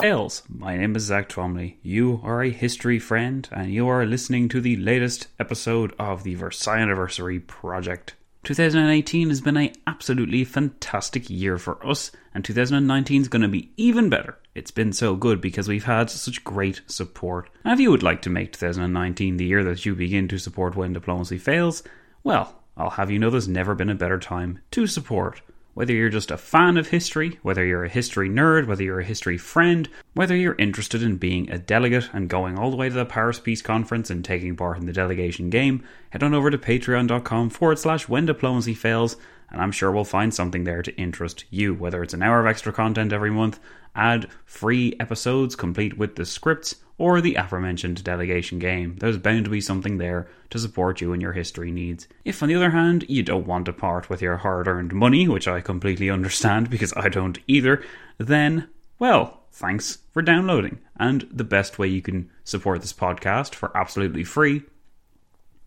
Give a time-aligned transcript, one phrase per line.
[0.00, 1.76] Hails, my name is Zach Twamley.
[1.82, 6.34] You are a history friend, and you are listening to the latest episode of the
[6.34, 8.14] Versailles Anniversary Project.
[8.44, 13.70] 2018 has been a absolutely fantastic year for us, and 2019 is going to be
[13.76, 14.38] even better.
[14.54, 17.50] It's been so good because we've had such great support.
[17.62, 20.74] And if you would like to make 2019 the year that you begin to support
[20.74, 21.82] when diplomacy fails,
[22.24, 25.42] well, I'll have you know there's never been a better time to support.
[25.74, 29.04] Whether you're just a fan of history, whether you're a history nerd, whether you're a
[29.04, 32.94] history friend, whether you're interested in being a delegate and going all the way to
[32.94, 36.58] the Paris Peace Conference and taking part in the delegation game, head on over to
[36.58, 39.16] patreon.com forward slash when diplomacy fails,
[39.52, 42.46] and I'm sure we'll find something there to interest you, whether it's an hour of
[42.46, 43.60] extra content every month,
[43.94, 48.96] add free episodes complete with the scripts, or the aforementioned delegation game.
[48.96, 52.06] There's bound to be something there to support you in your history needs.
[52.24, 55.26] If, on the other hand, you don't want to part with your hard earned money,
[55.26, 57.82] which I completely understand because I don't either,
[58.18, 60.78] then, well, thanks for downloading.
[60.96, 64.62] And the best way you can support this podcast for absolutely free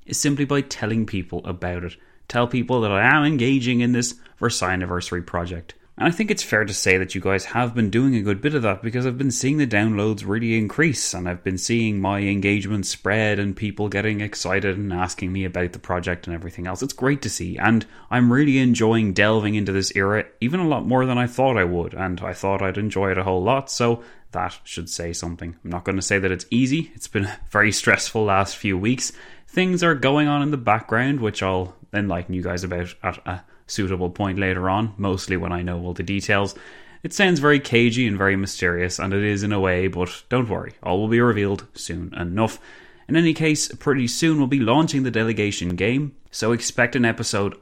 [0.05, 1.97] is simply by telling people about it.
[2.27, 5.75] Tell people that I am engaging in this Versailles Anniversary project.
[5.97, 8.41] And I think it's fair to say that you guys have been doing a good
[8.41, 12.01] bit of that because I've been seeing the downloads really increase and I've been seeing
[12.01, 16.67] my engagement spread and people getting excited and asking me about the project and everything
[16.67, 16.81] else.
[16.81, 20.85] It's great to see and I'm really enjoying delving into this era even a lot
[20.85, 23.71] more than I thought I would and I thought I'd enjoy it a whole lot.
[23.71, 24.03] So
[24.33, 25.55] that should say something.
[25.63, 26.91] I'm not going to say that it's easy.
[26.93, 29.13] It's been a very stressful last few weeks.
[29.47, 33.43] Things are going on in the background which I'll enlighten you guys about at a
[33.67, 36.55] suitable point later on, mostly when I know all the details.
[37.03, 40.49] It sounds very cagey and very mysterious, and it is in a way, but don't
[40.49, 42.59] worry, all will be revealed soon enough.
[43.07, 47.55] In any case, pretty soon we'll be launching the delegation game, so expect an episode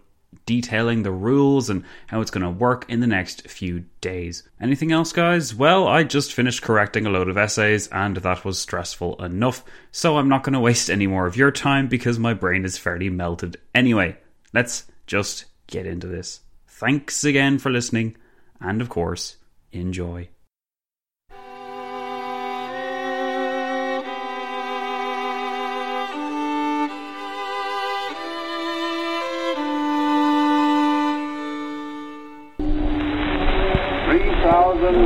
[0.46, 4.44] detailing the rules and how it's going to work in the next few days.
[4.60, 5.54] Anything else, guys?
[5.54, 10.18] Well, I just finished correcting a load of essays and that was stressful enough, so
[10.18, 13.10] I'm not going to waste any more of your time because my brain is fairly
[13.10, 14.18] melted anyway.
[14.54, 16.42] Let's just get into this.
[16.68, 18.16] Thanks again for listening,
[18.62, 19.38] and of course,
[19.72, 20.30] enjoy.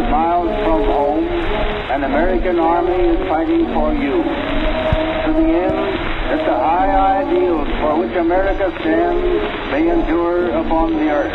[0.10, 1.28] miles from home,
[1.92, 4.24] an American army is fighting for you.
[4.24, 5.80] To the end,
[6.30, 7.17] that the high
[7.88, 9.24] for which America stands
[9.72, 11.32] may endure upon the earth.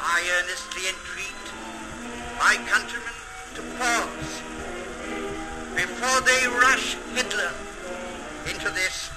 [0.00, 1.44] I earnestly entreat
[2.40, 3.16] my countrymen
[3.56, 4.32] to pause
[5.76, 7.58] before they rush headlong
[8.48, 9.10] into this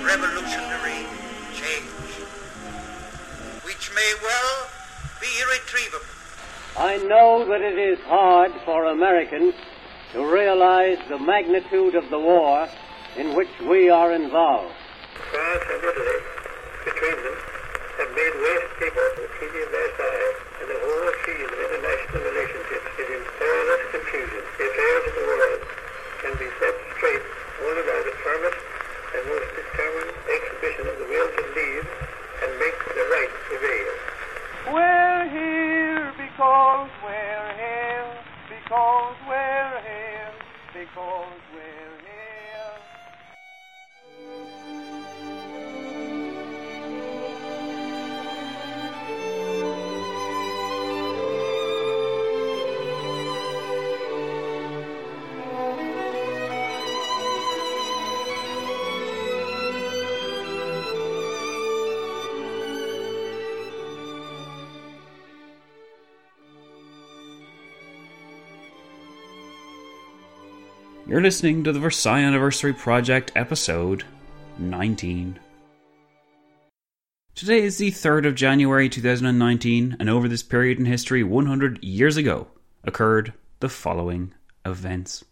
[0.00, 1.04] revolutionary
[1.52, 2.12] change,
[3.68, 4.68] which may well
[5.20, 6.21] be irretrievable.
[6.76, 9.52] I know that it is hard for Americans
[10.12, 12.66] to realize the magnitude of the war
[13.16, 14.72] in which we are involved.
[15.28, 16.20] France and Italy,
[16.88, 17.38] between them,
[18.00, 20.34] have made waste paper the Treaty of Versailles,
[20.64, 24.42] and the whole field of international relationships is in perilous confusion.
[24.56, 25.60] The affairs of the world
[26.24, 27.24] can be set straight
[27.68, 28.60] only by the firmest
[29.12, 33.92] and most determined exhibition of the will to lead and make the right prevail.
[34.72, 35.51] We're here
[36.32, 38.12] because we're here,
[38.48, 40.32] because we're here,
[40.72, 41.71] because we're
[71.12, 74.02] You're listening to the Versailles Anniversary Project, episode
[74.58, 75.38] 19.
[77.34, 82.16] Today is the 3rd of January 2019, and over this period in history, 100 years
[82.16, 82.46] ago,
[82.84, 84.32] occurred the following
[84.64, 85.22] events.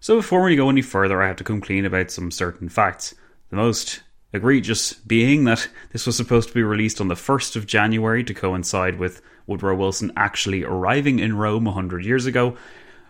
[0.00, 3.14] So, before we go any further, I have to come clean about some certain facts.
[3.48, 4.02] The most
[4.32, 8.34] egregious being that this was supposed to be released on the 1st of January to
[8.34, 12.56] coincide with Woodrow Wilson actually arriving in Rome 100 years ago.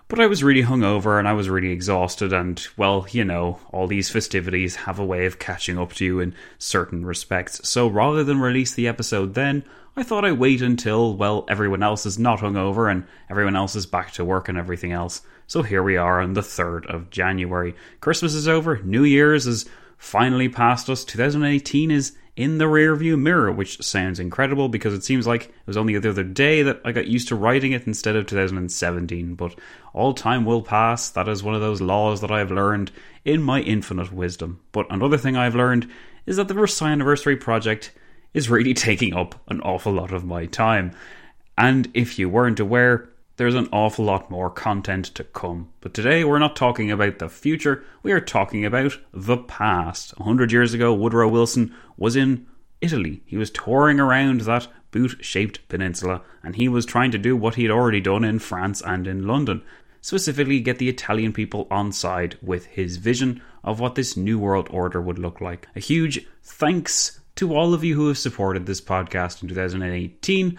[0.07, 3.87] But I was really hungover and I was really exhausted, and well, you know, all
[3.87, 7.69] these festivities have a way of catching up to you in certain respects.
[7.69, 9.65] So rather than release the episode then,
[9.97, 13.85] I thought I'd wait until, well, everyone else is not hungover and everyone else is
[13.85, 15.21] back to work and everything else.
[15.47, 17.75] So here we are on the 3rd of January.
[18.01, 21.05] Christmas is over, New Year's is finally past us.
[21.05, 25.77] 2018 is in the rearview mirror, which sounds incredible because it seems like it was
[25.77, 29.35] only the other day that I got used to writing it instead of 2017.
[29.35, 29.59] But
[29.93, 31.11] all time will pass.
[31.11, 32.93] That is one of those laws that I have learned
[33.25, 34.61] in my infinite wisdom.
[34.71, 35.91] But another thing I've learned
[36.27, 37.93] is that the Versailles Anniversary Project
[38.33, 40.93] is really taking up an awful lot of my time.
[41.59, 43.09] And if you weren't aware,
[43.39, 45.69] there's an awful lot more content to come.
[45.81, 50.13] But today we're not talking about the future, we are talking about the past.
[50.19, 52.47] A hundred years ago, Woodrow Wilson was in
[52.81, 53.23] Italy.
[53.25, 57.55] He was touring around that boot shaped peninsula and he was trying to do what
[57.55, 59.63] he had already done in France and in London.
[60.01, 64.67] Specifically, get the Italian people on side with his vision of what this new world
[64.71, 65.69] order would look like.
[65.77, 70.59] A huge thanks to all of you who have supported this podcast in 2018.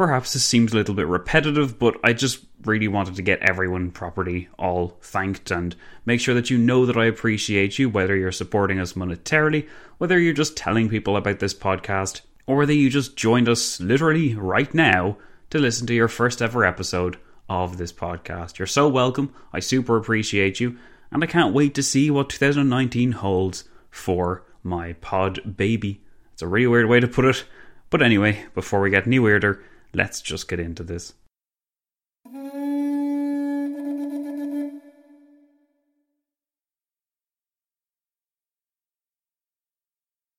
[0.00, 3.90] Perhaps this seems a little bit repetitive, but I just really wanted to get everyone
[3.90, 5.76] properly all thanked and
[6.06, 10.18] make sure that you know that I appreciate you, whether you're supporting us monetarily, whether
[10.18, 14.72] you're just telling people about this podcast, or whether you just joined us literally right
[14.72, 15.18] now
[15.50, 17.18] to listen to your first ever episode
[17.50, 18.58] of this podcast.
[18.58, 19.34] You're so welcome.
[19.52, 20.78] I super appreciate you,
[21.10, 26.00] and I can't wait to see what 2019 holds for my pod baby.
[26.32, 27.44] It's a really weird way to put it.
[27.90, 29.62] But anyway, before we get any weirder,
[29.94, 31.14] let's just get into this.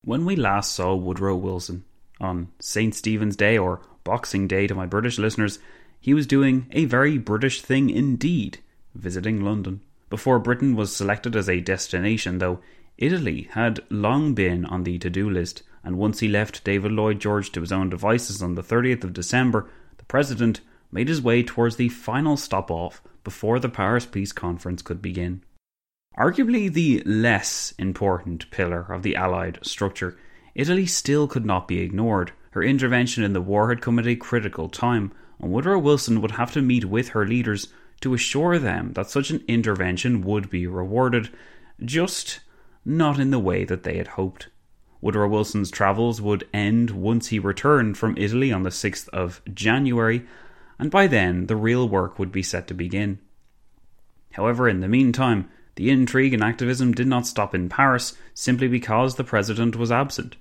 [0.04, 1.86] When we last saw Woodrow Wilson
[2.20, 2.94] on St.
[2.94, 5.60] Stephen's Day or Boxing Day to my British listeners,
[6.00, 8.58] he was doing a very British thing indeed,
[8.96, 9.82] visiting London.
[10.10, 12.60] Before Britain was selected as a destination, though,
[12.98, 17.20] Italy had long been on the to do list, and once he left David Lloyd
[17.20, 20.62] George to his own devices on the 30th of December, the President
[20.92, 25.44] made his way towards the final stop off before the Paris Peace Conference could begin.
[26.18, 30.18] Arguably the less important pillar of the Allied structure,
[30.56, 32.34] Italy still could not be ignored.
[32.52, 36.32] Her intervention in the war had come at a critical time, and Woodrow Wilson would
[36.32, 37.70] have to meet with her leaders
[38.02, 41.30] to assure them that such an intervention would be rewarded,
[41.84, 42.42] just
[42.84, 44.50] not in the way that they had hoped.
[45.02, 50.26] Woodrow Wilson's travels would end once he returned from Italy on the 6th of January,
[50.78, 53.20] and by then the real work would be set to begin.
[54.34, 59.16] However, in the meantime, The intrigue and activism did not stop in Paris simply because
[59.16, 60.36] the president was absent.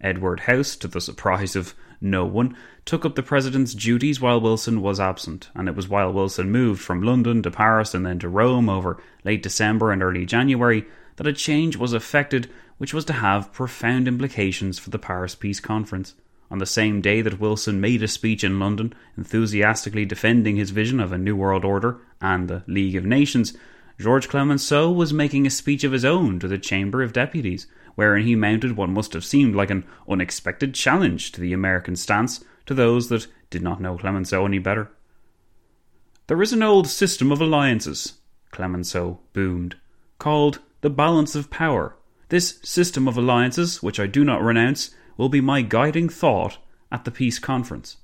[0.00, 4.82] Edward House, to the surprise of no one, took up the president's duties while Wilson
[4.82, 8.28] was absent, and it was while Wilson moved from London to Paris and then to
[8.28, 10.84] Rome over late December and early January
[11.16, 12.50] that a change was effected
[12.82, 16.14] which was to have profound implications for the Paris Peace Conference.
[16.50, 20.98] On the same day that Wilson made a speech in London, enthusiastically defending his vision
[20.98, 23.56] of a new world order and the League of Nations,
[24.00, 28.26] Georges Clemenceau was making a speech of his own to the Chamber of Deputies, wherein
[28.26, 32.74] he mounted what must have seemed like an unexpected challenge to the American stance to
[32.74, 34.90] those that did not know Clemenceau any better.
[36.26, 38.14] There is an old system of alliances,
[38.50, 39.76] Clemenceau boomed,
[40.18, 41.94] called the balance of power.
[42.32, 46.56] This system of alliances, which I do not renounce, will be my guiding thought
[46.90, 47.98] at the peace conference.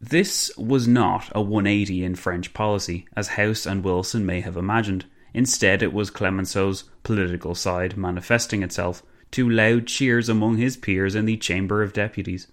[0.00, 5.04] This was not a 180 in French policy, as House and Wilson may have imagined.
[5.34, 11.26] Instead, it was Clemenceau's political side manifesting itself to loud cheers among his peers in
[11.26, 12.50] the Chamber of Deputies.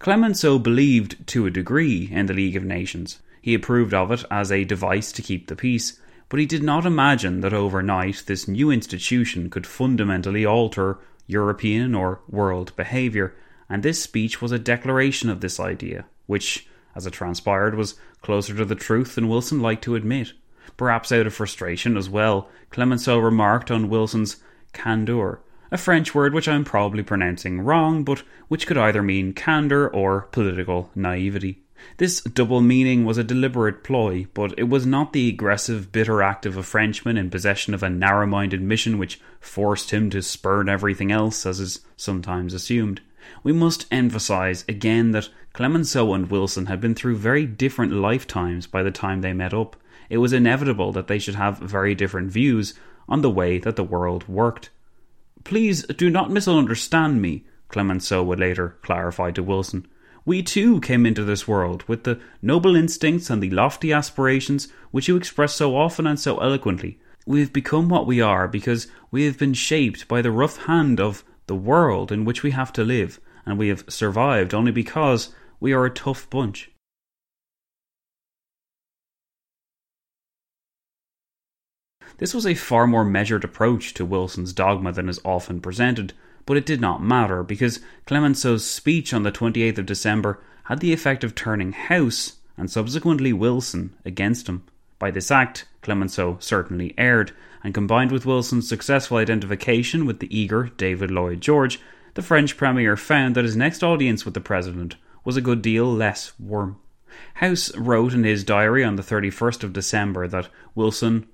[0.00, 3.20] Clemenceau believed, to a degree, in the League of Nations.
[3.40, 6.84] He approved of it as a device to keep the peace, but he did not
[6.84, 13.34] imagine that overnight this new institution could fundamentally alter European or world behaviour,
[13.68, 18.54] and this speech was a declaration of this idea, which, as it transpired, was closer
[18.54, 20.32] to the truth than Wilson liked to admit.
[20.76, 24.36] Perhaps out of frustration as well, Clemenceau remarked on Wilson's
[24.72, 29.32] candour, a French word which I am probably pronouncing wrong, but which could either mean
[29.32, 31.62] candour or political naivety.
[31.98, 36.46] This double meaning was a deliberate ploy, but it was not the aggressive, bitter act
[36.46, 40.68] of a Frenchman in possession of a narrow minded mission which forced him to spurn
[40.68, 43.00] everything else, as is sometimes assumed.
[43.42, 48.82] We must emphasize again that Clemenceau and Wilson had been through very different lifetimes by
[48.82, 49.76] the time they met up.
[50.08, 52.74] It was inevitable that they should have very different views
[53.08, 54.70] on the way that the world worked.
[55.44, 59.86] Please do not misunderstand me, Clemenceau would later clarify to Wilson.
[60.28, 65.08] We too came into this world with the noble instincts and the lofty aspirations which
[65.08, 66.98] you express so often and so eloquently.
[67.24, 71.00] We have become what we are because we have been shaped by the rough hand
[71.00, 75.32] of the world in which we have to live, and we have survived only because
[75.60, 76.70] we are a tough bunch.
[82.18, 86.12] This was a far more measured approach to Wilson's dogma than is often presented,
[86.48, 90.94] but it did not matter because Clemenceau's speech on the 28th of December had the
[90.94, 94.64] effect of turning House and subsequently Wilson against him.
[94.98, 100.70] By this act, Clemenceau certainly erred, and combined with Wilson's successful identification with the eager
[100.78, 101.80] David Lloyd George,
[102.14, 105.92] the French Premier found that his next audience with the President was a good deal
[105.92, 106.78] less warm.
[107.34, 111.28] House wrote in his diary on the 31st of December that Wilson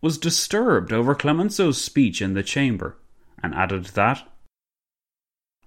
[0.00, 2.96] was disturbed over Clemenceau's speech in the chamber
[3.42, 4.26] and added that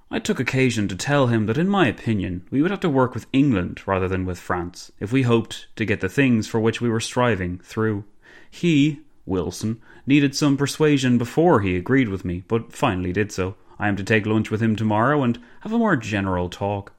[0.09, 3.13] I took occasion to tell him that, in my opinion, we would have to work
[3.13, 6.79] with England rather than with France if we hoped to get the things for which
[6.79, 8.05] we were striving through.
[8.50, 13.55] He, Wilson, needed some persuasion before he agreed with me, but finally did so.
[13.77, 16.93] I am to take lunch with him tomorrow and have a more general talk.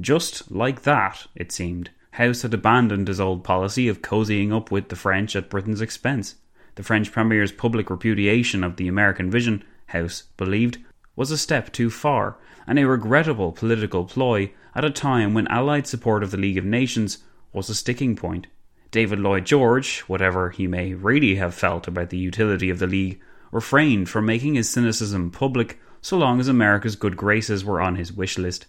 [0.00, 4.88] Just like that, it seemed, House had abandoned his old policy of cozying up with
[4.88, 6.36] the French at Britain's expense.
[6.74, 10.78] The French Premier's public repudiation of the American vision, House believed,
[11.16, 12.36] was a step too far,
[12.66, 16.64] and a regrettable political ploy at a time when Allied support of the League of
[16.64, 17.18] Nations
[17.52, 18.46] was a sticking point.
[18.90, 23.20] David Lloyd George, whatever he may really have felt about the utility of the League,
[23.52, 28.12] refrained from making his cynicism public so long as America's good graces were on his
[28.12, 28.66] wish list.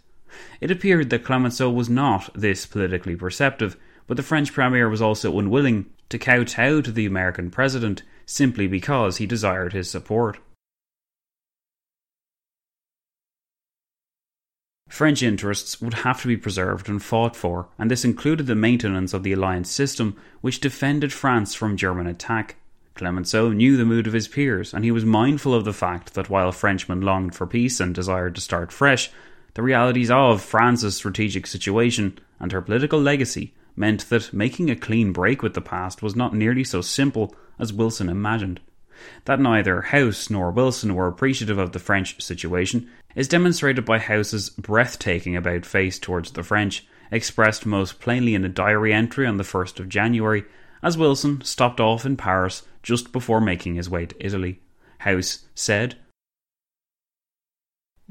[0.60, 5.38] It appeared that Clemenceau was not this politically perceptive, but the French premier was also
[5.40, 10.38] unwilling to kowtow to the American president simply because he desired his support.
[14.92, 19.14] French interests would have to be preserved and fought for, and this included the maintenance
[19.14, 22.58] of the alliance system which defended France from German attack.
[22.94, 26.30] Clemenceau knew the mood of his peers, and he was mindful of the fact that
[26.30, 29.10] while Frenchmen longed for peace and desired to start fresh,
[29.54, 35.12] the realities of France's strategic situation and her political legacy meant that making a clean
[35.12, 38.60] break with the past was not nearly so simple as Wilson imagined.
[39.26, 44.50] That neither House nor Wilson were appreciative of the French situation is demonstrated by House's
[44.52, 49.44] breathtaking about face towards the French, expressed most plainly in a diary entry on the
[49.44, 50.46] 1st of January,
[50.84, 54.60] as Wilson stopped off in Paris just before making his way to Italy.
[55.00, 55.96] House said,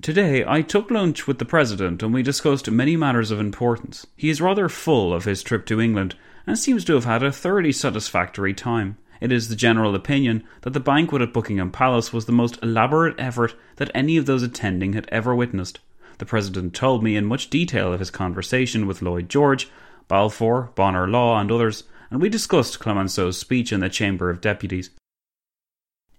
[0.03, 4.07] Today, I took lunch with the President and we discussed many matters of importance.
[4.17, 6.15] He is rather full of his trip to England
[6.47, 8.97] and seems to have had a thoroughly satisfactory time.
[9.21, 13.17] It is the general opinion that the banquet at Buckingham Palace was the most elaborate
[13.19, 15.81] effort that any of those attending had ever witnessed.
[16.17, 19.69] The President told me in much detail of his conversation with Lloyd George,
[20.09, 24.91] Balfour, Bonar Law, and others, and we discussed Clemenceau's speech in the Chamber of Deputies.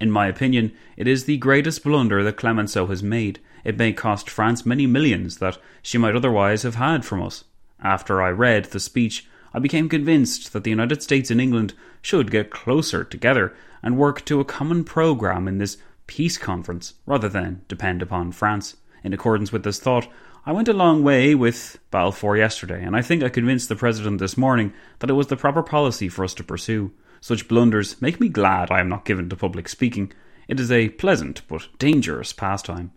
[0.02, 4.32] In my opinion, it is the greatest blunder that Clemenceau has made, it may cost
[4.32, 7.44] France many millions that she might otherwise have had from us.
[7.84, 12.32] After I read the speech, I became convinced that the United States and England should
[12.32, 13.54] get closer together
[13.84, 15.78] and work to a common programme in this
[16.08, 18.78] peace conference, rather than depend upon France.
[19.04, 20.08] In accordance with this thought,
[20.48, 24.18] I went a long way with Balfour yesterday, and I think I convinced the President
[24.18, 26.92] this morning that it was the proper policy for us to pursue.
[27.22, 30.12] Such blunders make me glad I am not given to public speaking.
[30.48, 32.92] It is a pleasant but dangerous pastime.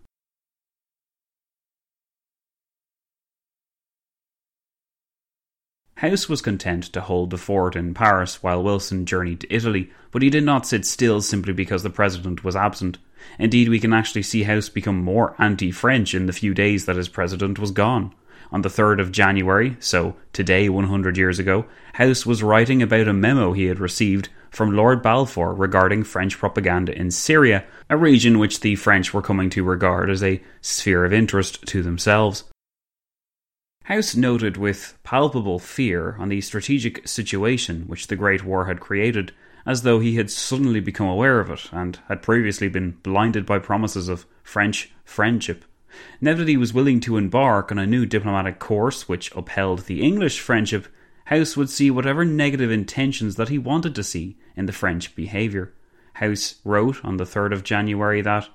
[5.99, 10.21] House was content to hold the fort in Paris while Wilson journeyed to Italy, but
[10.21, 12.97] he did not sit still simply because the president was absent.
[13.39, 16.97] Indeed, we can actually see House become more anti French in the few days that
[16.97, 18.13] his president was gone.
[18.55, 23.11] On the 3rd of January, so today 100 years ago, House was writing about a
[23.11, 28.61] memo he had received from Lord Balfour regarding French propaganda in Syria, a region which
[28.61, 32.45] the French were coming to regard as a sphere of interest to themselves.
[33.83, 39.33] House noted with palpable fear on the strategic situation which the Great War had created,
[39.65, 43.59] as though he had suddenly become aware of it and had previously been blinded by
[43.59, 45.65] promises of French friendship.
[46.21, 50.01] Now that he was willing to embark on a new diplomatic course which upheld the
[50.01, 50.87] English friendship,
[51.25, 55.73] House would see whatever negative intentions that he wanted to see in the French behaviour.
[56.13, 58.47] House wrote on the 3rd of January that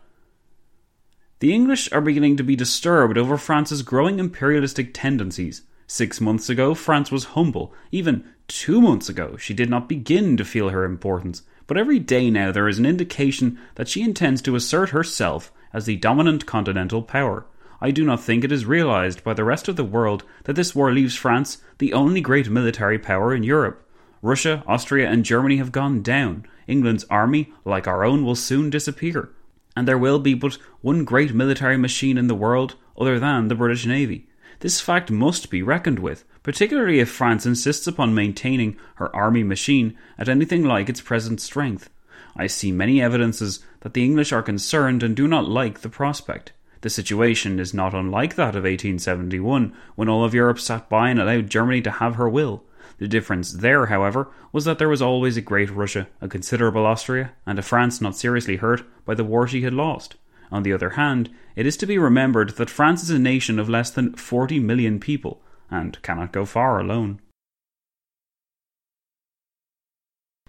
[1.40, 5.62] the English are beginning to be disturbed over France's growing imperialistic tendencies.
[5.86, 7.72] Six months ago, France was humble.
[7.90, 11.42] Even two months ago, she did not begin to feel her importance.
[11.66, 15.86] But every day now, there is an indication that she intends to assert herself as
[15.86, 17.46] the dominant continental power.
[17.80, 20.74] I do not think it is realized by the rest of the world that this
[20.74, 23.86] war leaves France the only great military power in Europe.
[24.22, 26.46] Russia, Austria, and Germany have gone down.
[26.66, 29.30] England's army, like our own, will soon disappear
[29.76, 33.54] and there will be but one great military machine in the world other than the
[33.54, 34.28] British Navy.
[34.60, 39.96] This fact must be reckoned with, particularly if France insists upon maintaining her army machine
[40.18, 41.88] at anything like its present strength.
[42.36, 46.52] I see many evidences that the English are concerned and do not like the prospect.
[46.82, 51.20] The situation is not unlike that of 1871, when all of Europe sat by and
[51.20, 52.64] allowed Germany to have her will.
[52.98, 57.32] The difference there, however, was that there was always a great Russia, a considerable Austria,
[57.46, 60.16] and a France not seriously hurt by the war she had lost.
[60.52, 63.68] On the other hand, it is to be remembered that France is a nation of
[63.68, 67.20] less than 40 million people, and cannot go far alone.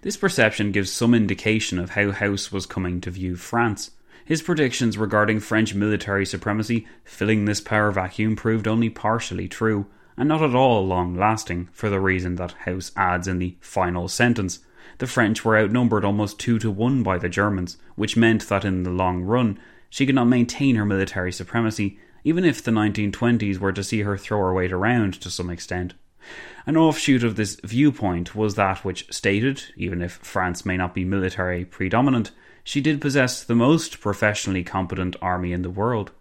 [0.01, 3.91] This perception gives some indication of how House was coming to view France.
[4.25, 9.85] His predictions regarding French military supremacy filling this power vacuum proved only partially true,
[10.17, 14.07] and not at all long lasting, for the reason that House adds in the final
[14.07, 14.59] sentence.
[14.97, 18.81] The French were outnumbered almost two to one by the Germans, which meant that in
[18.81, 19.59] the long run
[19.89, 24.17] she could not maintain her military supremacy, even if the 1920s were to see her
[24.17, 25.93] throw her weight around to some extent.
[26.65, 31.03] An offshoot of this viewpoint was that which stated, even if France may not be
[31.03, 32.31] military predominant,
[32.63, 36.11] she did possess the most professionally competent army in the world.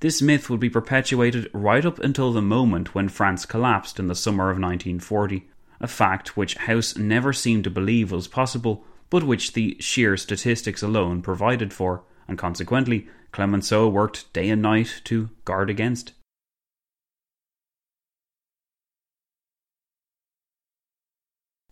[0.00, 4.14] This myth would be perpetuated right up until the moment when France collapsed in the
[4.14, 5.48] summer of 1940,
[5.80, 10.82] a fact which House never seemed to believe was possible, but which the sheer statistics
[10.82, 16.12] alone provided for, and consequently Clemenceau worked day and night to guard against.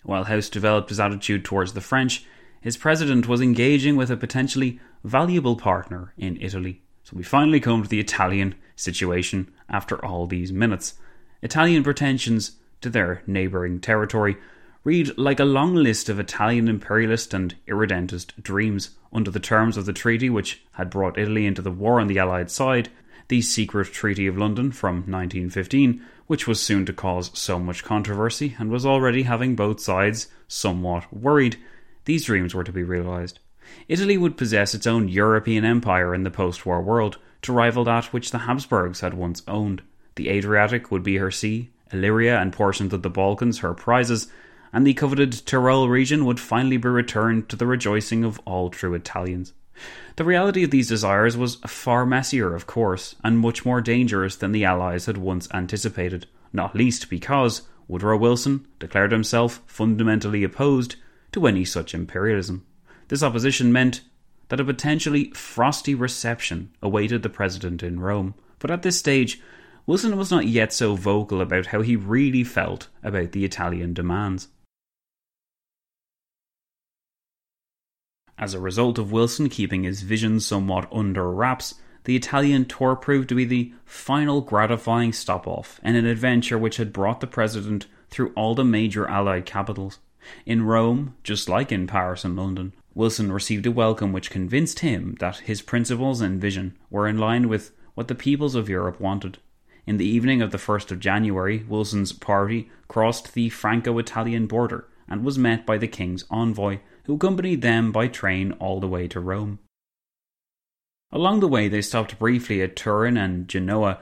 [0.09, 2.25] While House developed his attitude towards the French,
[2.62, 6.81] his president was engaging with a potentially valuable partner in Italy.
[7.05, 10.94] So we finally come to the Italian situation after all these minutes.
[11.42, 14.38] Italian pretensions to their neighbouring territory
[14.83, 18.92] read like a long list of Italian imperialist and irredentist dreams.
[19.12, 22.18] Under the terms of the treaty which had brought Italy into the war on the
[22.18, 22.88] Allied side,
[23.29, 28.57] the secret Treaty of London from 1915, which was soon to cause so much controversy
[28.59, 31.57] and was already having both sides somewhat worried,
[32.07, 33.38] these dreams were to be realised.
[33.87, 38.07] Italy would possess its own European empire in the post war world, to rival that
[38.07, 39.83] which the Habsburgs had once owned.
[40.17, 44.29] The Adriatic would be her sea, Illyria and portions of the Balkans her prizes,
[44.73, 48.95] and the coveted Tyrol region would finally be returned to the rejoicing of all true
[48.95, 49.53] Italians.
[50.17, 54.53] The reality of these desires was far messier, of course, and much more dangerous than
[54.53, 60.97] the Allies had once anticipated, not least because Woodrow Wilson declared himself fundamentally opposed
[61.33, 62.67] to any such imperialism.
[63.09, 64.03] This opposition meant
[64.49, 69.41] that a potentially frosty reception awaited the president in Rome, but at this stage,
[69.87, 74.49] Wilson was not yet so vocal about how he really felt about the Italian demands.
[78.38, 81.74] As a result of Wilson keeping his vision somewhat under wraps,
[82.05, 86.77] the Italian tour proved to be the final gratifying stop off in an adventure which
[86.77, 89.98] had brought the president through all the major Allied capitals.
[90.46, 95.16] In Rome, just like in Paris and London, Wilson received a welcome which convinced him
[95.18, 99.38] that his principles and vision were in line with what the peoples of Europe wanted.
[99.85, 104.87] In the evening of the 1st of January, Wilson's party crossed the Franco Italian border
[105.09, 109.09] and was met by the king's envoy, who accompanied them by train all the way
[109.09, 109.59] to Rome.
[111.11, 113.99] Along the way, they stopped briefly at Turin and Genoa,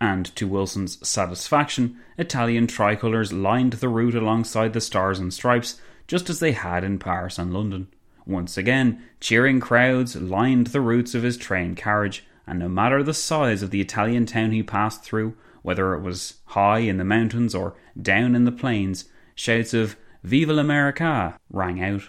[0.00, 6.28] and to Wilson's satisfaction, Italian tricolours lined the route alongside the stars and stripes, just
[6.28, 7.86] as they had in Paris and London.
[8.26, 13.14] Once again, cheering crowds lined the routes of his train carriage, and no matter the
[13.14, 17.54] size of the Italian town he passed through, whether it was high in the mountains
[17.54, 19.04] or down in the plains,
[19.36, 22.08] shouts of Viva l'America rang out.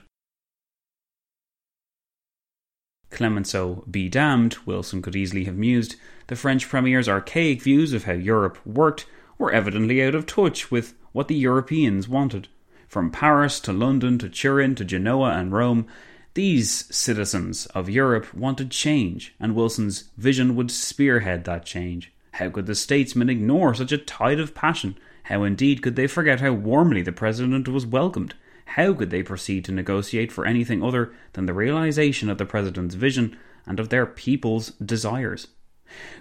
[3.11, 5.95] Clemenceau be damned, Wilson could easily have mused,
[6.27, 9.05] the French Premier's archaic views of how Europe worked
[9.37, 12.47] were evidently out of touch with what the Europeans wanted.
[12.87, 15.87] From Paris to London to Turin to Genoa and Rome,
[16.33, 22.13] these citizens of Europe wanted change, and Wilson's vision would spearhead that change.
[22.33, 24.97] How could the statesmen ignore such a tide of passion?
[25.23, 28.33] How indeed could they forget how warmly the President was welcomed?
[28.75, 32.95] How could they proceed to negotiate for anything other than the realization of the President's
[32.95, 35.47] vision and of their people's desires?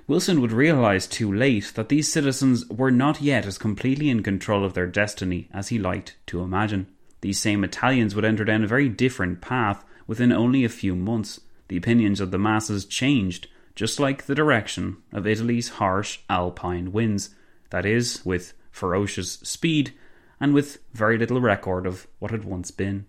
[0.08, 4.64] Wilson would realize too late that these citizens were not yet as completely in control
[4.64, 6.88] of their destiny as he liked to imagine.
[7.20, 11.38] These same Italians would enter down a very different path within only a few months.
[11.68, 17.30] The opinions of the masses changed, just like the direction of Italy's harsh alpine winds,
[17.70, 19.92] that is, with ferocious speed
[20.40, 23.07] and with very little record of what had once been.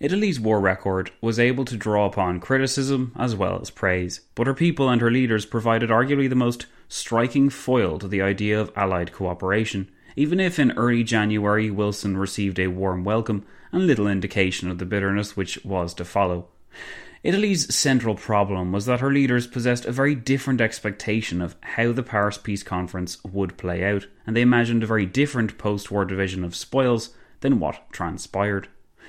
[0.00, 4.52] Italy's war record was able to draw upon criticism as well as praise, but her
[4.52, 9.12] people and her leaders provided arguably the most striking foil to the idea of Allied
[9.12, 14.78] cooperation, even if in early January Wilson received a warm welcome and little indication of
[14.78, 16.48] the bitterness which was to follow.
[17.24, 22.02] Italy's central problem was that her leaders possessed a very different expectation of how the
[22.02, 26.44] Paris Peace Conference would play out, and they imagined a very different post war division
[26.44, 28.68] of spoils than what transpired.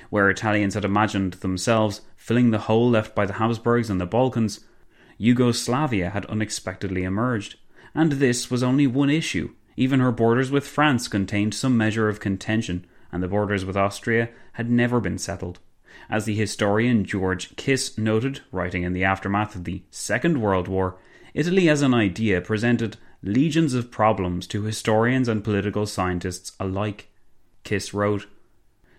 [0.09, 4.61] Where Italians had imagined themselves filling the hole left by the Habsburgs and the Balkans,
[5.17, 7.57] Yugoslavia had unexpectedly emerged.
[7.93, 9.53] And this was only one issue.
[9.75, 14.29] Even her borders with France contained some measure of contention, and the borders with Austria
[14.53, 15.59] had never been settled.
[16.09, 20.97] As the historian George Kiss noted, writing in the aftermath of the Second World War,
[21.33, 27.09] Italy as an idea presented legions of problems to historians and political scientists alike.
[27.63, 28.27] Kiss wrote,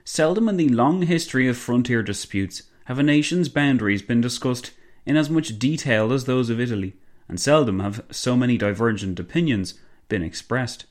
[0.04, 4.72] Seldom in the long history of frontier disputes have a nation's boundaries been discussed
[5.04, 6.94] in as much detail as those of Italy,
[7.28, 9.74] and seldom have so many divergent opinions
[10.09, 10.87] been expressed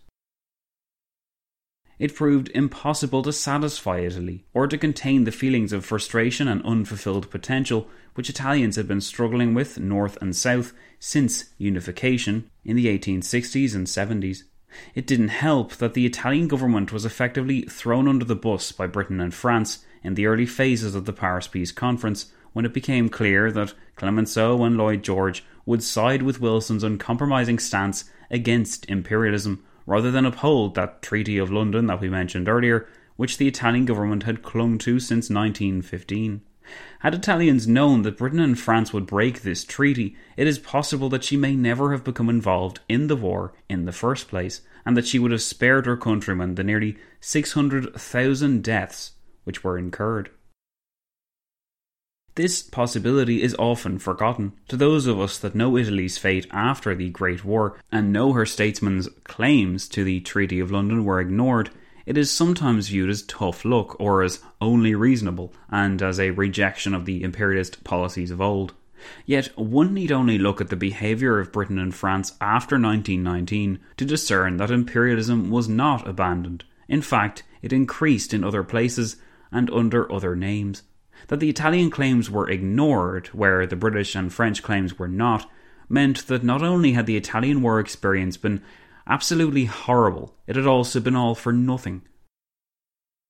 [1.97, 7.29] it proved impossible to satisfy Italy or to contain the feelings of frustration and unfulfilled
[7.29, 13.75] potential which Italians had been struggling with north and south since unification in the 1860s
[13.75, 14.43] and 70s.
[14.93, 19.21] It didn't help that the Italian government was effectively thrown under the bus by Britain
[19.21, 23.51] and France in the early phases of the Paris Peace Conference when it became clear
[23.51, 30.25] that Clemenceau and Lloyd George would side with Wilson's uncompromising stance against imperialism rather than
[30.25, 34.77] uphold that Treaty of London that we mentioned earlier, which the Italian government had clung
[34.79, 36.41] to since 1915.
[36.99, 41.23] Had Italians known that Britain and France would break this treaty, it is possible that
[41.23, 45.05] she may never have become involved in the war in the first place, and that
[45.05, 49.11] she would have spared her countrymen the nearly 600,000 deaths
[49.43, 50.31] which were incurred.
[52.35, 54.51] This possibility is often forgotten.
[54.67, 58.45] To those of us that know Italy's fate after the Great War and know her
[58.45, 61.69] statesmen's claims to the Treaty of London were ignored,
[62.05, 66.93] it is sometimes viewed as tough luck or as only reasonable and as a rejection
[66.93, 68.73] of the imperialist policies of old.
[69.25, 74.03] Yet one need only look at the behaviour of Britain and France after 1919 to
[74.03, 76.65] discern that imperialism was not abandoned.
[76.89, 79.15] In fact, it increased in other places
[79.53, 80.83] and under other names.
[81.27, 85.49] That the Italian claims were ignored, where the British and French claims were not,
[85.89, 88.61] meant that not only had the Italian war experience been
[89.07, 92.03] absolutely horrible, it had also been all for nothing.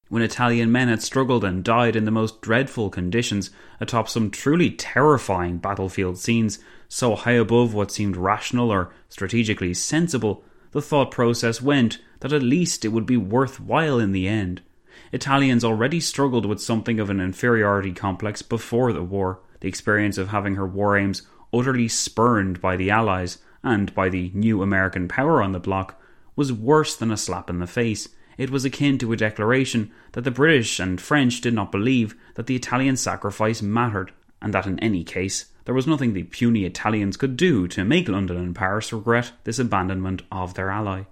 [0.07, 4.69] When Italian men had struggled and died in the most dreadful conditions atop some truly
[4.69, 11.61] terrifying battlefield scenes, so high above what seemed rational or strategically sensible, the thought process
[11.61, 14.61] went that at least it would be worthwhile in the end.
[15.15, 20.27] Italians already struggled with something of an inferiority complex before the war, the experience of
[20.27, 21.21] having her war aims
[21.53, 25.97] utterly spurned by the Allies and by the new American power on the bloc
[26.35, 28.09] was worse than a slap in the face.
[28.37, 32.47] It was akin to a declaration that the British and French did not believe that
[32.47, 37.15] the Italian sacrifice mattered, and that in any case there was nothing the puny Italians
[37.15, 41.03] could do to make London and Paris regret this abandonment of their ally.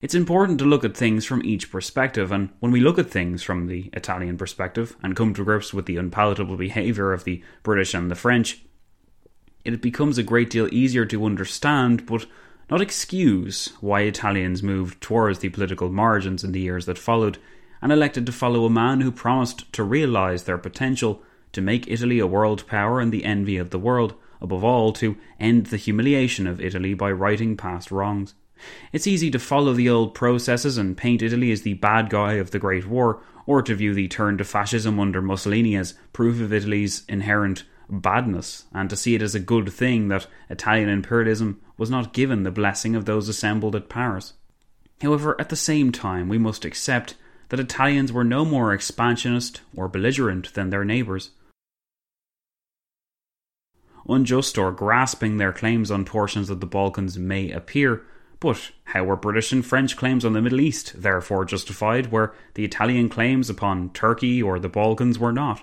[0.00, 3.42] It's important to look at things from each perspective, and when we look at things
[3.42, 7.94] from the Italian perspective and come to grips with the unpalatable behaviour of the British
[7.94, 8.62] and the French,
[9.64, 12.26] it becomes a great deal easier to understand, but
[12.70, 17.38] not excuse, why Italians moved towards the political margins in the years that followed
[17.82, 22.20] and elected to follow a man who promised to realise their potential to make Italy
[22.20, 26.46] a world power and the envy of the world, above all, to end the humiliation
[26.46, 28.34] of Italy by righting past wrongs.
[28.92, 32.50] It's easy to follow the old processes and paint Italy as the bad guy of
[32.50, 36.52] the Great War, or to view the turn to fascism under Mussolini as proof of
[36.52, 41.90] Italy's inherent badness, and to see it as a good thing that Italian imperialism was
[41.90, 44.34] not given the blessing of those assembled at Paris.
[45.00, 47.14] However, at the same time, we must accept
[47.48, 51.30] that Italians were no more expansionist or belligerent than their neighbours.
[54.08, 58.02] Unjust or grasping their claims on portions of the Balkans may appear,
[58.40, 62.64] but how were British and French claims on the Middle East therefore justified where the
[62.64, 65.62] Italian claims upon Turkey or the Balkans were not?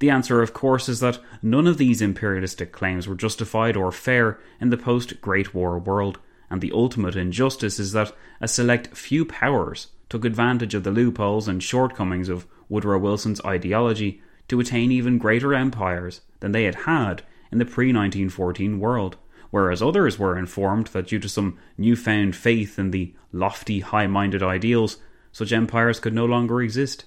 [0.00, 4.38] The answer, of course, is that none of these imperialistic claims were justified or fair
[4.60, 6.18] in the post Great War world,
[6.50, 11.48] and the ultimate injustice is that a select few powers took advantage of the loopholes
[11.48, 17.22] and shortcomings of Woodrow Wilson's ideology to attain even greater empires than they had had
[17.50, 19.16] in the pre 1914 world
[19.50, 24.42] whereas others were informed that due to some newfound faith in the lofty, high minded
[24.42, 24.98] ideals,
[25.32, 27.04] such empires could no longer exist.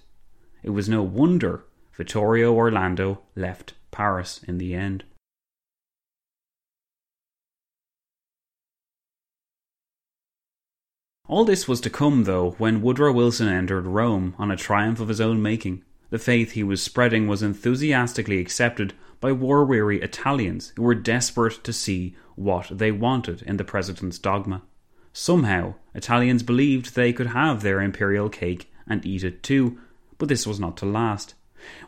[0.61, 5.03] It was no wonder Vittorio Orlando left Paris in the end.
[11.27, 15.07] All this was to come, though, when Woodrow Wilson entered Rome on a triumph of
[15.07, 15.83] his own making.
[16.09, 21.63] The faith he was spreading was enthusiastically accepted by war weary Italians who were desperate
[21.63, 24.61] to see what they wanted in the president's dogma.
[25.11, 29.79] Somehow, Italians believed they could have their imperial cake and eat it too,
[30.17, 31.35] but this was not to last.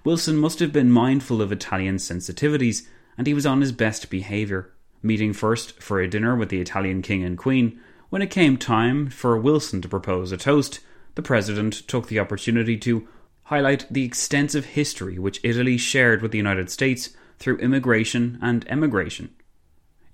[0.03, 4.71] Wilson must have been mindful of Italian sensitivities, and he was on his best behaviour,
[5.01, 7.79] meeting first for a dinner with the Italian king and queen.
[8.09, 10.79] When it came time for Wilson to propose a toast,
[11.15, 13.07] the president took the opportunity to
[13.45, 19.33] highlight the extensive history which Italy shared with the United States through immigration and emigration.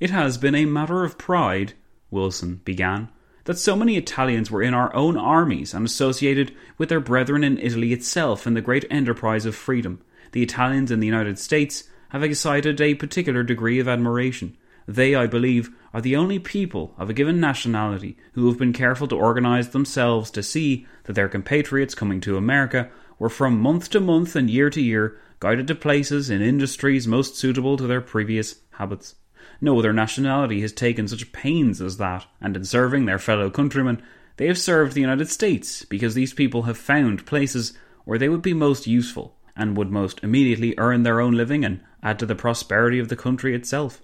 [0.01, 1.73] It has been a matter of pride,
[2.09, 3.09] Wilson began,
[3.43, 7.59] that so many Italians were in our own armies and associated with their brethren in
[7.59, 10.01] Italy itself in the great enterprise of freedom.
[10.31, 14.57] The Italians in the United States have excited a particular degree of admiration.
[14.87, 19.07] They, I believe, are the only people of a given nationality who have been careful
[19.09, 23.99] to organize themselves to see that their compatriots coming to America were from month to
[23.99, 28.55] month and year to year guided to places in industries most suitable to their previous
[28.71, 29.13] habits.
[29.63, 34.01] No other nationality has taken such pains as that, and in serving their fellow countrymen,
[34.37, 38.41] they have served the United States because these people have found places where they would
[38.41, 42.33] be most useful and would most immediately earn their own living and add to the
[42.33, 44.01] prosperity of the country itself.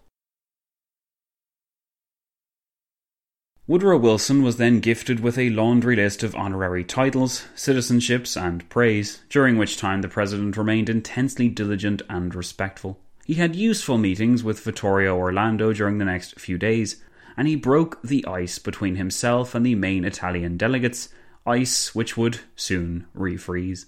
[3.65, 9.23] Woodrow Wilson was then gifted with a laundry list of honorary titles, citizenships, and praise,
[9.29, 12.99] during which time the President remained intensely diligent and respectful.
[13.27, 17.03] He had useful meetings with Vittorio Orlando during the next few days,
[17.35, 21.09] and he broke the ice between himself and the main Italian delegates,
[21.45, 23.87] ice which would soon refreeze.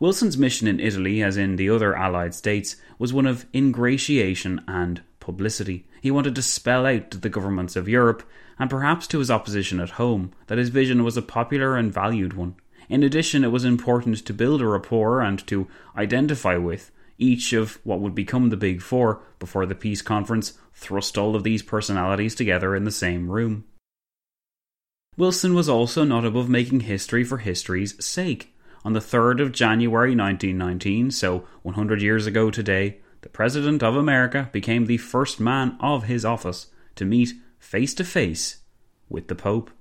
[0.00, 5.02] Wilson's mission in Italy, as in the other Allied states, was one of ingratiation and
[5.20, 5.86] publicity.
[6.00, 8.22] He wanted to spell out to the governments of Europe,
[8.58, 12.32] and perhaps to his opposition at home, that his vision was a popular and valued
[12.32, 12.56] one.
[12.88, 17.78] In addition, it was important to build a rapport and to identify with each of
[17.84, 22.34] what would become the Big Four before the peace conference thrust all of these personalities
[22.34, 23.64] together in the same room.
[25.16, 28.54] Wilson was also not above making history for history's sake.
[28.84, 34.48] On the 3rd of January 1919, so 100 years ago today, the President of America
[34.52, 38.58] became the first man of his office to meet face to face
[39.08, 39.72] with the Pope.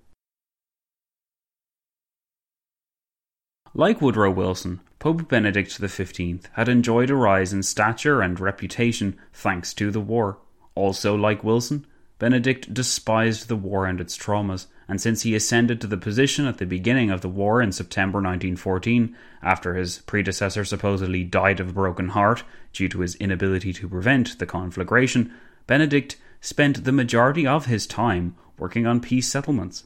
[3.78, 9.72] Like Woodrow Wilson, Pope Benedict XV had enjoyed a rise in stature and reputation thanks
[9.76, 10.40] to the war.
[10.74, 11.86] Also, like Wilson,
[12.18, 16.58] Benedict despised the war and its traumas, and since he ascended to the position at
[16.58, 21.74] the beginning of the war in September 1914, after his predecessor supposedly died of a
[21.74, 22.42] broken heart
[22.74, 25.32] due to his inability to prevent the conflagration,
[25.68, 29.84] Benedict spent the majority of his time working on peace settlements.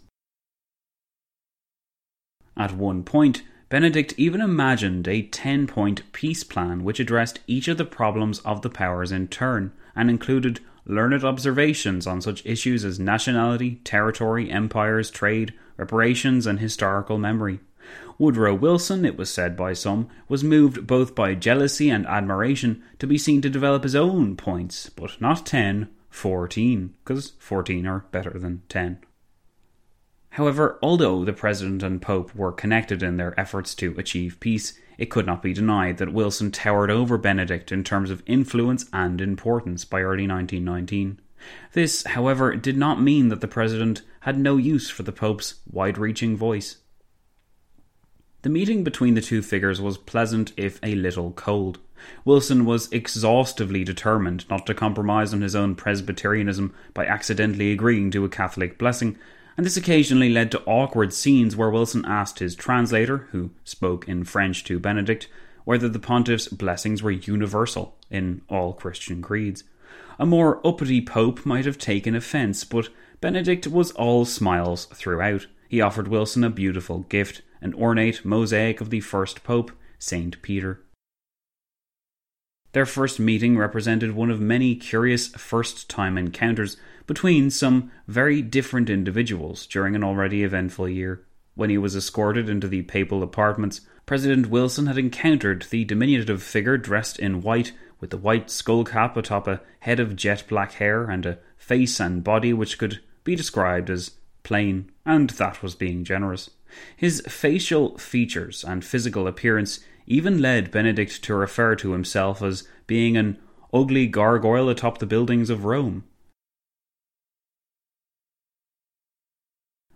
[2.56, 7.77] At one point, Benedict even imagined a 10 point peace plan which addressed each of
[7.77, 12.99] the problems of the powers in turn and included learned observations on such issues as
[12.99, 17.62] nationality, territory, empires, trade, reparations, and historical memory.
[18.17, 23.07] Woodrow Wilson, it was said by some, was moved both by jealousy and admiration to
[23.07, 28.38] be seen to develop his own points, but not 10, 14, because 14 are better
[28.38, 28.99] than 10.
[30.31, 35.09] However, although the President and Pope were connected in their efforts to achieve peace, it
[35.09, 39.83] could not be denied that Wilson towered over Benedict in terms of influence and importance
[39.83, 41.19] by early 1919.
[41.73, 45.97] This, however, did not mean that the President had no use for the Pope's wide
[45.97, 46.77] reaching voice.
[48.43, 51.79] The meeting between the two figures was pleasant if a little cold.
[52.23, 58.23] Wilson was exhaustively determined not to compromise on his own Presbyterianism by accidentally agreeing to
[58.23, 59.17] a Catholic blessing,
[59.57, 64.23] and this occasionally led to awkward scenes where Wilson asked his translator, who spoke in
[64.23, 65.27] French to Benedict,
[65.65, 69.63] whether the pontiff's blessings were universal in all Christian creeds.
[70.17, 75.47] A more uppity pope might have taken offence, but Benedict was all smiles throughout.
[75.67, 80.81] He offered Wilson a beautiful gift, an ornate mosaic of the first pope, Saint Peter.
[82.73, 88.89] Their first meeting represented one of many curious first time encounters between some very different
[88.89, 91.21] individuals during an already eventful year.
[91.55, 96.77] When he was escorted into the papal apartments, President Wilson had encountered the diminutive figure
[96.77, 101.10] dressed in white with a white skull cap atop a head of jet black hair
[101.10, 104.12] and a face and body which could be described as
[104.43, 106.49] plain, and that was being generous.
[106.95, 113.17] His facial features and physical appearance even led Benedict to refer to himself as being
[113.17, 113.37] an
[113.73, 116.03] ugly gargoyle atop the buildings of Rome.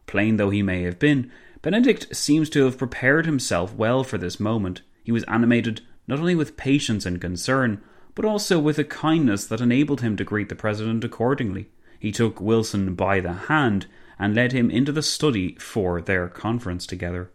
[0.08, 4.40] Plain though he may have been, Benedict seems to have prepared himself well for this
[4.40, 4.82] moment.
[5.04, 7.82] He was animated not only with patience and concern,
[8.14, 11.70] but also with a kindness that enabled him to greet the President accordingly.
[12.00, 13.88] He took Wilson by the hand
[14.18, 17.32] and led him into the study for their conference together.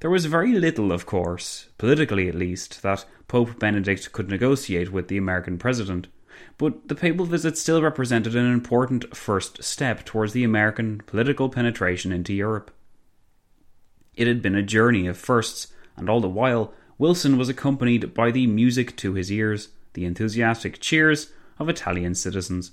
[0.00, 5.08] There was very little, of course, politically at least, that Pope Benedict could negotiate with
[5.08, 6.06] the American president,
[6.56, 12.12] but the papal visit still represented an important first step towards the American political penetration
[12.12, 12.70] into Europe.
[14.14, 18.30] It had been a journey of firsts, and all the while, Wilson was accompanied by
[18.30, 22.72] the music to his ears, the enthusiastic cheers of Italian citizens.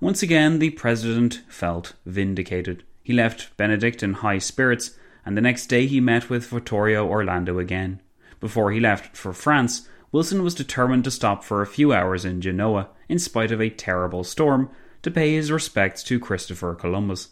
[0.00, 2.84] Once again, the president felt vindicated.
[3.02, 7.58] He left Benedict in high spirits and the next day he met with Vittorio Orlando
[7.58, 8.00] again.
[8.40, 12.40] Before he left for France, Wilson was determined to stop for a few hours in
[12.40, 14.70] Genoa, in spite of a terrible storm,
[15.02, 17.28] to pay his respects to Christopher Columbus.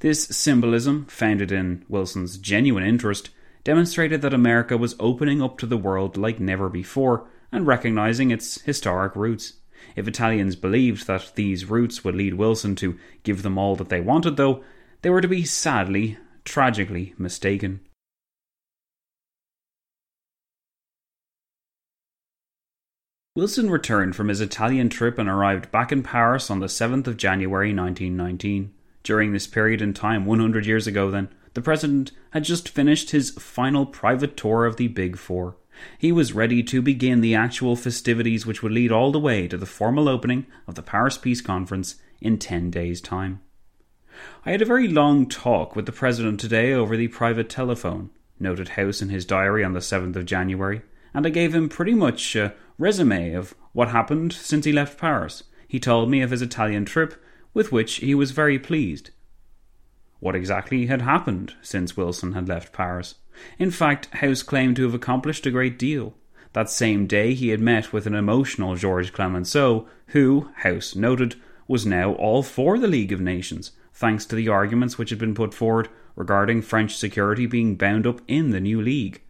[0.00, 3.30] This symbolism, founded in Wilson's genuine interest,
[3.64, 8.60] demonstrated that America was opening up to the world like never before and recognizing its
[8.62, 9.54] historic roots.
[9.94, 14.00] If Italians believed that these roots would lead Wilson to give them all that they
[14.00, 14.62] wanted, though,
[15.02, 17.80] they were to be sadly tragically mistaken.
[23.34, 27.16] Wilson returned from his Italian trip and arrived back in Paris on the 7th of
[27.16, 28.74] January 1919.
[29.02, 33.30] During this period in time, 100 years ago then, the President had just finished his
[33.30, 35.56] final private tour of the Big Four.
[35.98, 39.56] He was ready to begin the actual festivities which would lead all the way to
[39.56, 43.40] the formal opening of the Paris Peace Conference in 10 days' time.
[44.44, 48.70] I had a very long talk with the President today over the private telephone, noted
[48.70, 50.82] House in his diary on the 7th of January,
[51.14, 55.44] and I gave him pretty much a resume of what happened since he left Paris.
[55.66, 57.14] He told me of his Italian trip,
[57.54, 59.10] with which he was very pleased.
[60.20, 63.14] What exactly had happened since Wilson had left Paris?
[63.58, 66.14] In fact, House claimed to have accomplished a great deal.
[66.52, 71.36] That same day, he had met with an emotional Georges Clemenceau, who, House noted,
[71.66, 75.32] was now all for the League of Nations, thanks to the arguments which had been
[75.32, 79.22] put forward regarding French security being bound up in the new League.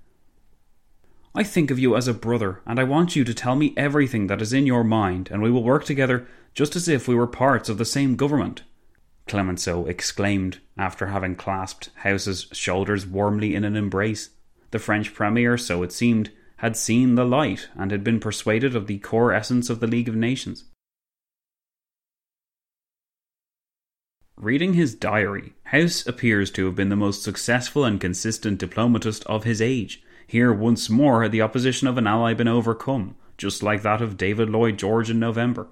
[1.34, 4.28] I think of you as a brother, and I want you to tell me everything
[4.28, 7.26] that is in your mind, and we will work together just as if we were
[7.26, 8.62] parts of the same government.
[9.26, 14.30] Clemenceau exclaimed after having clasped House's shoulders warmly in an embrace.
[14.70, 18.86] The French Premier, so it seemed, had seen the light and had been persuaded of
[18.86, 20.64] the core essence of the League of Nations.
[24.42, 29.44] Reading his diary, House appears to have been the most successful and consistent diplomatist of
[29.44, 30.02] his age.
[30.26, 34.16] Here, once more, had the opposition of an ally been overcome, just like that of
[34.16, 35.68] David Lloyd George in November.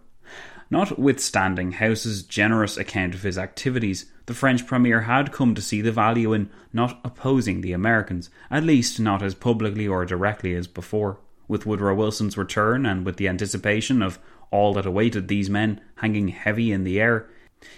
[0.71, 5.91] Notwithstanding House's generous account of his activities, the French Premier had come to see the
[5.91, 11.19] value in not opposing the Americans, at least not as publicly or directly as before.
[11.49, 14.21] With Woodrow Wilson's return and with the anticipation of
[14.53, 17.29] all that awaited these men hanging heavy in the air,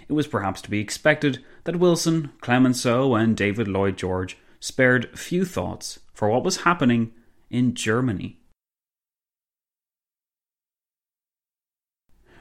[0.09, 5.45] it was perhaps to be expected that Wilson, Clemenceau, and David Lloyd George spared few
[5.45, 7.13] thoughts for what was happening
[7.51, 8.39] in Germany.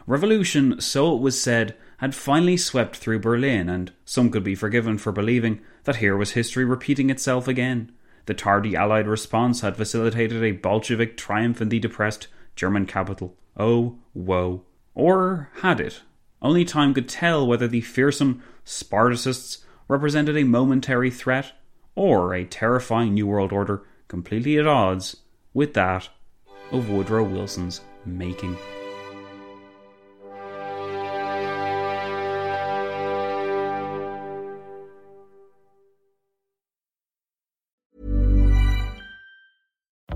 [0.08, 4.98] Revolution, so it was said, had finally swept through Berlin, and some could be forgiven
[4.98, 7.92] for believing that here was history repeating itself again.
[8.26, 13.36] The tardy Allied response had facilitated a Bolshevik triumph in the depressed German capital.
[13.58, 14.64] Oh, woe.
[14.94, 16.02] Or had it?
[16.42, 21.52] Only time could tell whether the fearsome Spartacists represented a momentary threat
[21.96, 25.18] or a terrifying New World Order completely at odds
[25.54, 26.10] with that
[26.72, 28.58] of Woodrow Wilson's making.